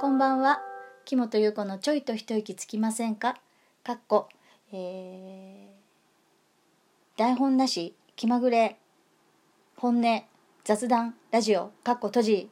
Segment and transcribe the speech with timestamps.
[0.00, 0.60] こんばんは。
[1.04, 3.34] 木本優子のちょいと一息つきませんか？
[3.82, 4.28] かっこ、
[4.72, 8.78] えー、台本なし気まぐれ
[9.76, 10.22] 本音
[10.62, 12.48] 雑談ラジオかっこ閉じ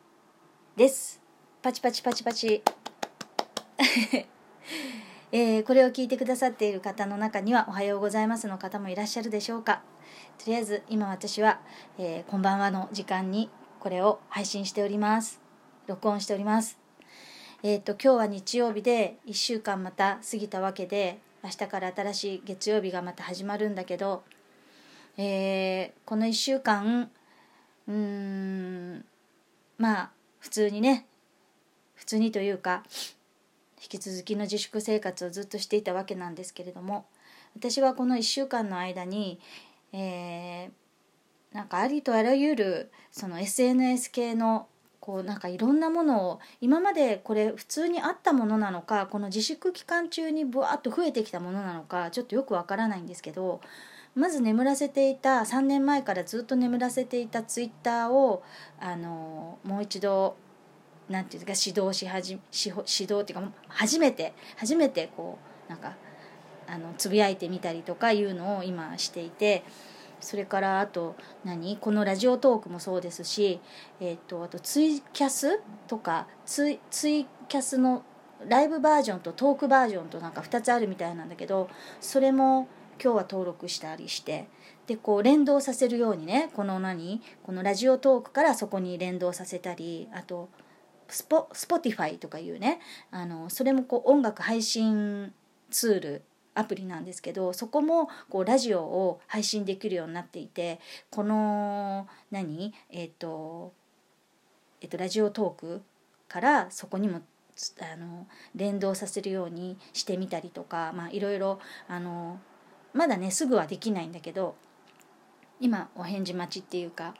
[0.75, 1.21] です。
[1.63, 2.65] パチパチパチパチ。
[5.31, 9.83] えー、これを聞いてくださっている方の中には「おはようございます」の方もいらっしゃるでしょうか？
[10.39, 11.61] とりあえず今私は、
[11.97, 15.41] えー、こんばんはの時間にこれを配信しております。
[15.87, 16.86] 録音しております。
[17.63, 24.25] えっ、ー、と今日は日曜日で1週間また過ぎたわけで明日から新しい月曜日がまた始まるんだけど、
[25.17, 27.11] えー、この1週間
[27.89, 29.05] うん
[29.79, 31.07] まあ普通にね
[31.95, 32.83] 普通にというか
[33.83, 37.07] 引き続きの自粛生活をずっとしていたわけなんですけれども
[37.57, 39.41] 私はこの1週間の間に、
[39.93, 44.69] えー、なんかありとあらゆるその SNS 系の
[45.07, 53.61] こうなんかいろんなものを今までこれ普通にあったものなのかこの自粛期間中にぶわっと増えてきたものなのかちょっとよくわからないんですけど
[54.17, 58.43] まず眠らせていた3年前からずっと眠らせていたツイッターを
[58.81, 60.35] あのもう一度
[61.09, 65.95] なんていうか指導し始め指導っていうか初めて初めてこうなんか
[66.67, 69.63] あのつぶやいてみたりとかいうのを今していて
[70.21, 71.15] それからあと
[71.45, 71.77] 何？
[71.77, 73.61] このラジオトークもそうですし、
[74.01, 78.03] えーと、あとツイキャスとかツイツイキャスの
[78.47, 81.69] ライブバージョンとトークバージョンとなんか2つあるみたいなんだけど
[82.01, 82.69] それも
[83.03, 84.49] 今日は登録したりして
[84.87, 87.21] でこう連動させるようにねこの何？
[87.43, 90.49] このラジオトークからそこに連動させたりあと
[91.09, 92.81] スポ Spotify とかいうね
[93.11, 95.33] あのそれもこう音楽配信
[95.71, 96.23] ツール
[96.57, 102.73] アプリなんですけどそこもこうラジオを配信できるようになっていてこの何？
[102.91, 103.73] えっ、ー、と
[104.81, 105.83] え、ー、と Radiotalk
[106.29, 107.21] からそこにも
[107.81, 111.59] あの連動させるようにしてみたりとかまあいろいろ
[111.89, 112.39] あの
[112.93, 114.57] まだねすぐはできないんだけど
[115.59, 117.15] 今お返事待ちっていうか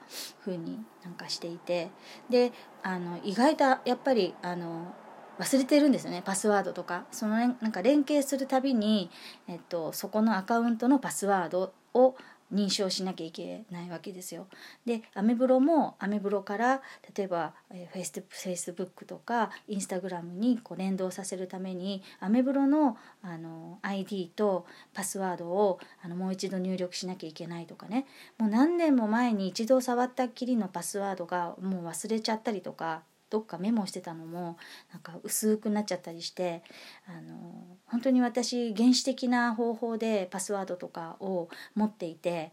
[0.45, 1.89] 風になんかしていて
[2.29, 2.53] で
[2.83, 4.95] あの意外とやっぱりあの
[5.39, 7.07] 忘れてるんですよねパスワードとか。
[7.11, 9.11] その、ね、なんか連携するたびに、
[9.49, 12.17] えっと、そこのアカウントのパスワードを
[12.53, 14.47] 認証しなきゃいけないわけですよ。
[14.85, 16.81] でアメブロもアメブロから
[17.17, 28.07] 例えばフェイスフェイスブックとかインスタグラムにこう連動させるためにアメブロのあの ID とパスワードをあのもう一度入力しなきゃいけないとかね。
[28.39, 33.03] もう何年も前に一度触ったっきりのパスワードがもう忘れちゃったりとか。
[33.31, 34.57] どっかメモしてたのも
[34.93, 36.63] なんか薄くなっちゃったりして
[37.07, 42.53] あの本当に私原始的な方法でパスワードとかを持っていて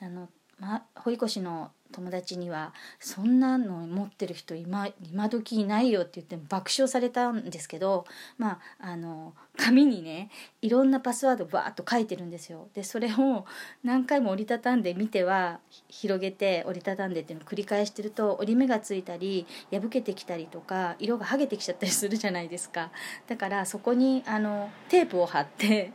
[0.00, 0.28] あの、
[0.58, 8.04] ま、堀越の友達には「そんなの持ってる人今今時いないよ」って言って爆笑されたんですけど
[8.38, 10.30] まああの紙にね
[10.62, 12.68] いろんなパスワードバーッと書いてるんですよ。
[12.74, 13.44] でそれを
[13.84, 22.90] 何回も折りたたんで見ては広げて折りたたんでっていうのを繰り返してると折り目がついたり破けてきたりとか色が剥げてきちゃったりするじゃないですか。
[23.26, 25.92] だからそこにあのテープを貼って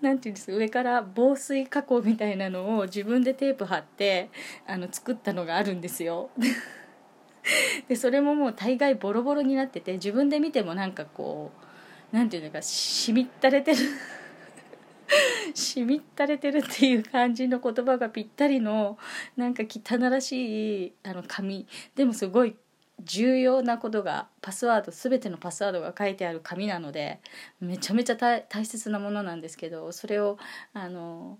[0.00, 4.30] なんていうんです上から防水加工みたいなのを自分でテープ貼って
[4.66, 6.30] あの作ったのがあるんですよ。
[7.88, 11.50] でそれももう大概ボロボロになってて自分で見てもなんかこ
[12.12, 13.78] うなんていうのかしみったれてる
[15.54, 18.98] しみったれてるっていう感じの言葉がぴったりの
[19.36, 22.56] なんか汚らしいあの紙でもすごい
[23.00, 27.20] 重要なことがパスワード全てのパスワードが書いてある紙なので
[27.60, 30.38] めちゃめちゃ大切なものなんですけどそれを
[30.72, 31.38] あの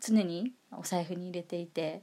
[0.00, 2.02] 常にお財布に入れていて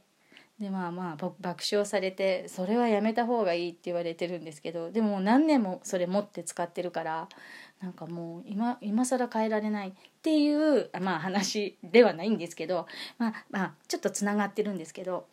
[0.60, 7.28] でまあまあ爆笑されてそれはやめた方がいいって言われてるんですけどでも何年もそれ持って使ってるから
[7.82, 12.86] なんかもう今今更変えられないっていうまあ話ではないんですけど
[13.18, 15.26] まあまあちょっとつながってるんですけど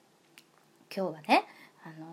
[0.94, 1.44] 今日はね
[1.84, 2.06] あの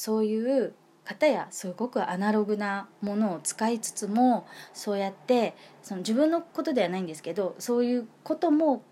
[0.00, 0.72] そういう
[1.04, 8.82] 方やすごくアナログなものを使いつつもそうやってその自分のことではないんですけどそういうことも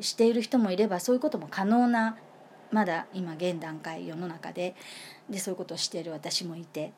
[0.00, 2.18] している人もいればそういうことも可能な
[2.70, 4.74] まだ今現段階世の中で
[5.30, 6.92] でそういうことをしている私もいて。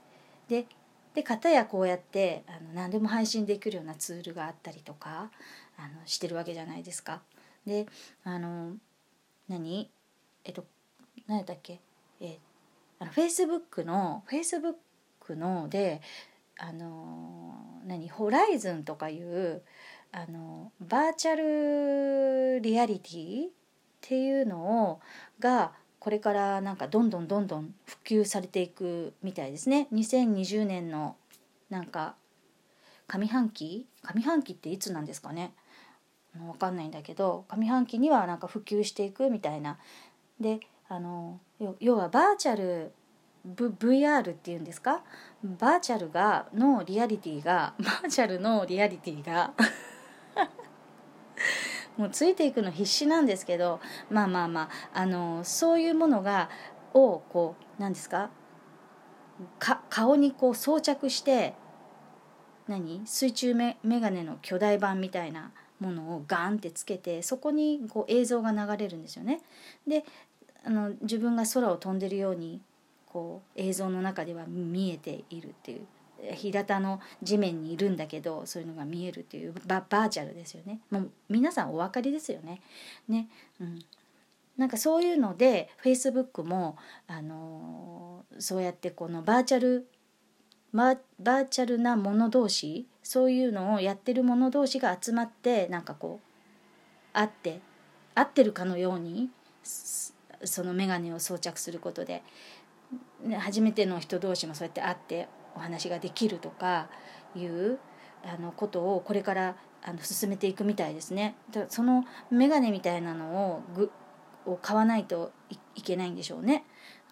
[0.48, 0.66] で
[1.14, 5.30] で片やこうやってあの何でも配信できるようなツールがあったりとか
[5.78, 7.22] あのしてるわけじゃないですか。
[7.64, 7.86] で
[8.24, 8.72] あの
[9.48, 9.88] 何？
[10.44, 10.66] えっと
[11.26, 11.80] 何だっけ？
[12.20, 12.38] え
[12.98, 14.72] あのフェイスブックのフェイスブッ
[15.20, 16.00] クので
[16.58, 17.54] あの
[17.86, 19.62] 何ホライズンとかいう
[20.12, 23.50] あのバーチャルリアリティっ
[24.00, 25.00] ていうのを
[25.40, 29.88] がこれからなんかどんどんどんどん普及されていくみたいですね。
[29.92, 31.16] 2020年の
[31.68, 32.14] なんか
[33.08, 33.86] 上半期？
[34.02, 35.52] 上半期っていつなんですかね？
[36.34, 39.78] 分かんないんだけど上半期にはなんか普及していくみたいな。
[40.40, 41.40] であの
[41.80, 42.92] 要はバーチャル
[43.44, 45.02] v VR っていうんですか？
[45.42, 49.52] バーチャルがのリアリティが バーチャルのリアリティが
[51.96, 53.80] もうついていくの必死なんですけど
[54.10, 54.68] まあまあまあ
[55.00, 56.50] あのそういうものが
[56.92, 58.30] をこう何ですか？
[59.58, 61.54] か顔にこう装着して
[62.68, 63.02] 何？
[63.06, 69.42] 水中メメガネの巨大版みたいなものをガンってつけてそこにこう映像が流れるんですよね。
[69.86, 70.04] で
[70.66, 72.60] あの自分が空を飛んでるように
[73.06, 75.86] こう映像の中では見えているっていう。
[76.34, 80.80] 平田の地面にいるんだけどそういうのが見えるっていうバーチャルですよね。
[80.90, 82.62] もう皆さんお分かりですよね。
[83.06, 83.28] ね。
[83.60, 83.78] うん、
[84.56, 86.76] なんかそういうのでフェイスブックも、
[87.06, 89.86] あのー、そうやってこのバーチャル
[90.72, 96.26] バーチャルなもの同士そういうのをやってる者同士が集まってなんかこう
[97.12, 97.60] 会って
[98.14, 99.30] 合ってるかのように
[100.46, 102.22] その眼鏡を装着することで
[103.38, 106.88] 初めての人同士もそうやって会ってお話ができるとか
[107.34, 107.78] いう
[108.24, 111.36] あのことをこれからあの進めていくみたいですね。
[111.52, 113.90] だその眼鏡みたいなのをぐ
[114.44, 115.32] を買わないと
[115.74, 116.64] いけないんでしょうね。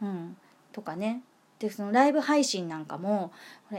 [0.02, 0.36] うん、
[0.72, 1.22] とかね
[1.58, 3.32] でそのライブ配信なんかも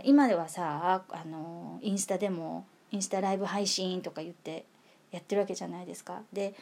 [0.04, 4.66] 今ではさあのインスタでもインスタライブ配信とか言って
[5.12, 6.22] やってるわけじゃないですか。
[6.32, 6.56] で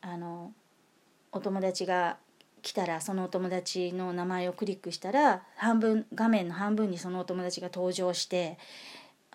[0.00, 0.52] あの
[1.32, 2.16] お友達が
[2.62, 8.58] 来たらそのお友達の名前をクリックしたら半分画面の半分にそのお友達が登場して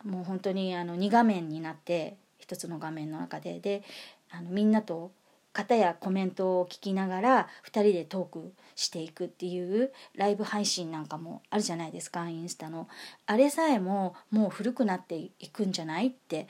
[0.03, 3.59] もう本当にあの2画面になって1つの画面の中で。
[3.59, 3.83] で
[4.31, 5.11] あのみんなと
[5.53, 12.87] 方やコメントを聞きながら2人でトークしていくっていうライブ配信なんかもあるじゃないですかインスタの。
[13.27, 16.47] あれさえももう古くなっていくんじゃないって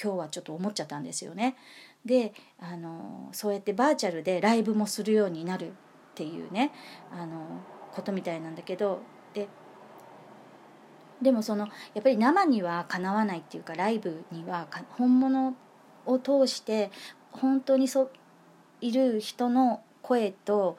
[0.00, 1.56] 今日はちょっと思っちゃったんですよね。
[2.04, 5.70] であのそうやってバーチャルでライブもするようになるっ
[6.14, 6.70] ていうね
[7.10, 7.42] あの
[7.92, 9.00] ことみたいなんだけど
[9.32, 9.48] で
[11.22, 15.54] でもそのやっぱり生にはかなわないっていうかライブには本物
[16.04, 16.90] を通して
[17.32, 18.10] 本当にそ
[18.80, 20.76] いる人の声と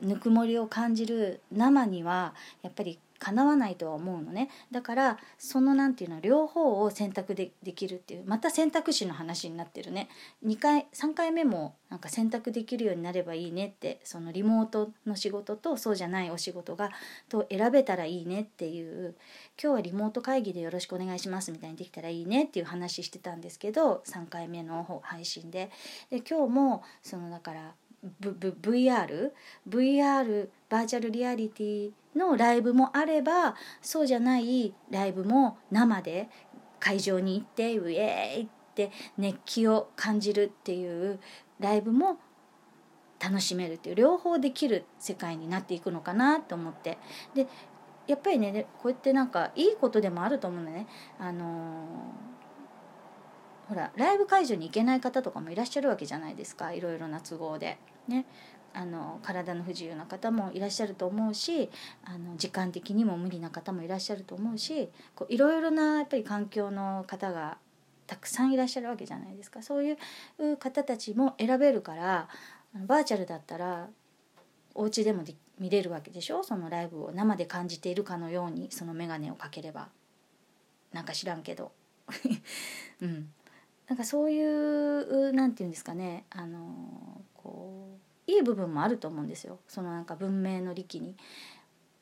[0.00, 4.48] ぬくもりを感じる生にはやっぱりかなわないとは思うのね。
[4.72, 10.08] だからその何て言うの両方を選択でできるっていうまた選択肢の話になってるね。
[10.44, 16.90] 2回3回目もなんか選択できるようになればいいねってそのリモートの仕事とそうじゃないお仕事が
[17.28, 19.14] と選べたらいいねっていう
[19.62, 25.70] 今日はリモート会議でよろしくお願いしますみたいにできたらいいねっていう話してたんですけど3回目の配信で。
[26.10, 29.30] で今日もそのだから VR
[29.68, 36.28] VR バーチャルリアリティのライブもあればそうじゃないライブも生で
[36.80, 41.20] 会場に行ってウェーイって熱気を感じるっていう
[41.60, 42.18] ライブも
[43.20, 46.98] 楽しめるっていう両方できる世界になっていくのかなと思って
[47.34, 47.46] で
[48.08, 50.88] やっぱりねこうやってなんかいいことでもあると思うんだね。
[51.20, 52.31] あのー
[53.72, 56.74] ほらライブ会場に行けない方とかもいらっしゃるわけじゃないですか。
[56.74, 57.78] いろいろな都合で。
[58.06, 58.26] ね、
[58.74, 61.70] あの体の不自由な方もいらっしゃると思うし
[62.04, 67.56] あの時間的にも無理な方もいらっしゃると思うしこういろいろなやっぱり環境の方が
[68.06, 69.62] たくさんいらっしゃるわけじゃないですか。
[69.62, 72.28] そういう方たちも選べるから
[72.74, 73.88] バーチャルだったら
[74.74, 76.42] お家でもで見れるわけでしょ？
[76.42, 79.88] そのライブを生で感じているかのようにその眼鏡をかければ。
[80.92, 81.72] なんか知らんけど。
[83.00, 83.32] うん。
[83.92, 91.14] なんかそういう何て言うんですかねあのこういい部分もあると思うんですよそのなんか文明の利器に。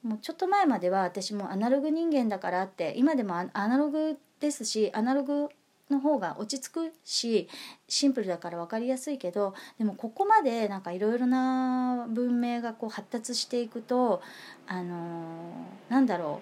[0.05, 5.49] もうちょっと前までは私もアナログ人間だからって今でもアナログですしアナログ
[5.91, 7.49] の方が落ち着くし
[7.89, 14.23] シンプルだから分かりやすいけどでもここまでなんかいろいろな文明がこう発達していくと
[14.69, 16.41] あのー、なんだろ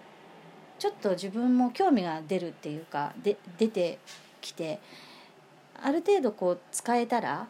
[0.78, 3.99] うちょっと自分も興味が出るっていうかで出て
[4.40, 4.81] きて
[5.82, 7.49] ある程度こう使えたら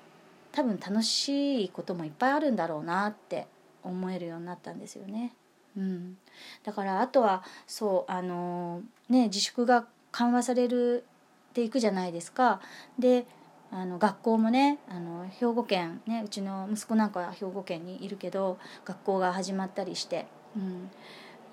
[0.53, 3.47] 多分楽しいこともいっぱいあるんだろうなって
[3.83, 5.33] 思えるようになったんですよね。
[5.77, 6.17] うん、
[6.65, 11.05] だからあとはそうあのね自粛が緩和される
[11.51, 12.61] っていくじゃないですか。
[12.99, 13.27] で
[13.71, 20.91] あの学校もねあの兵庫県ねうちの息子なんかは兵庫県にいるけど学校が始まったりして、うん、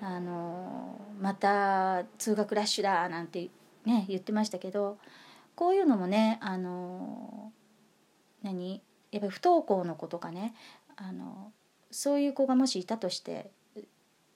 [0.00, 3.50] あのまた通学ラッシュだなんて
[3.84, 4.96] ね言ってましたけど
[5.56, 7.52] こういうのもねあの
[8.42, 8.82] 何？
[9.10, 10.54] やっぱり不登校の子とかね
[10.96, 11.50] あの
[11.90, 13.50] そういう子がもしいたとして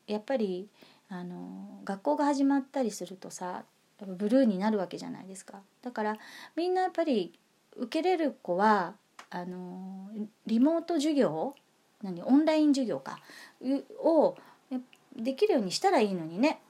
[0.07, 0.69] やっぱり
[1.09, 3.65] あの学校が始まったりするとさ
[4.01, 5.61] ブルーになるわけじゃないですか。
[5.83, 6.17] だから
[6.57, 7.39] みんなやっぱり
[7.77, 8.95] 受けれる子は
[9.29, 10.09] あの
[10.47, 11.55] リモート授業
[12.03, 12.23] 何？
[12.23, 13.19] オンライン授業か
[14.03, 14.37] を
[15.15, 16.61] できるようにしたらいいのにね。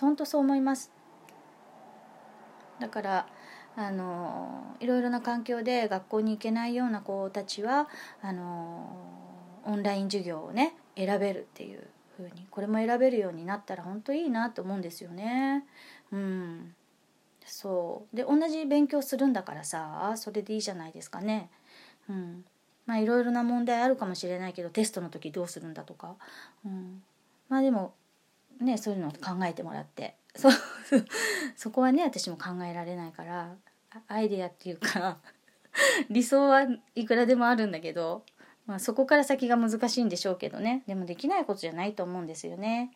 [0.00, 0.90] 本当そう思います。
[2.80, 3.26] だから
[3.80, 7.88] あのいろいろな環境で学校に行けないような子たちは
[8.20, 8.90] あの
[9.64, 15.64] オンライン授業をね選べるっていう風にこれも選べるようになったら本当いいなと思うんですよね。
[16.10, 16.74] うん。
[17.46, 18.16] そう。
[18.16, 21.48] で同じ勉強するんだからさそれでいいじゃないですかね。
[22.10, 22.44] うん、
[22.84, 26.16] まあいろいろな問題あるかもしれないけどテストの時どうするんだとか、
[26.66, 27.00] うん、
[27.48, 27.94] まあでも
[28.60, 30.16] ねそういうのを考えてもらって。
[30.34, 30.48] そ
[31.56, 33.54] そこはね私も考えられないから。
[34.06, 35.18] アイデアっていうか
[36.10, 38.24] 理想はいくらでもあるんだけど、
[38.66, 42.92] まあ、そこから先が難しいんでしょうけどねでもできないことじゃないと思うんですよね。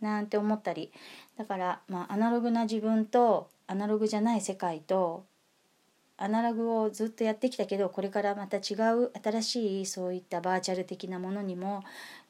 [0.00, 0.92] なんて思ったり
[1.36, 5.26] だから、まあ、アナログな自分とアナログじゃない世界と
[6.22, 11.82] アナログをずっとやってきたけどこれからまた違う新しいそういったバーチャル的なものにも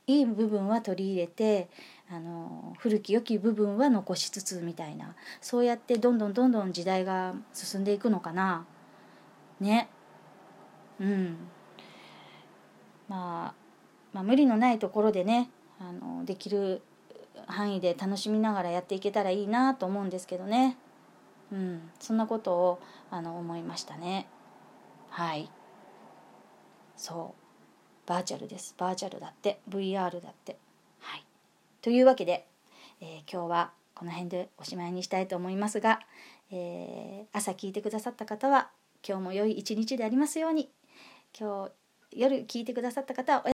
[0.07, 1.69] いい部分は取り入れて
[2.09, 8.65] あの古き良き部分は残しつつみたいなそうやってどんどんどんどん時代が進んでいくのかな。
[9.59, 9.89] ね。
[11.01, 11.37] うん。
[13.09, 13.55] まあ、
[14.13, 16.81] まあ無理のないところでねあのできる
[17.47, 20.77] 範囲で楽しみながらやっていけたらいいなと思うんですけどね。
[21.53, 21.91] うん。
[21.99, 24.29] そんなことをあの思いましたね。
[25.09, 25.51] はい。
[26.97, 28.09] そう。
[28.09, 28.75] バーチャルです。
[28.79, 29.61] バーチャルだって。
[29.69, 30.57] VR だって。
[31.01, 31.25] はい。
[31.83, 32.47] というわけで、
[33.01, 36.01] えー、今日はこの辺でおしまいにしたいと思いますが、
[36.51, 38.71] えー、朝聞いてくださった方は
[39.07, 40.71] 今日も良い一日でありますように。
[41.39, 41.73] 今日
[42.13, 43.43] 夜聞いてくださった方は